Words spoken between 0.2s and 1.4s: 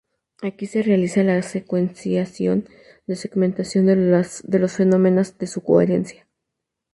Aquí se realiza la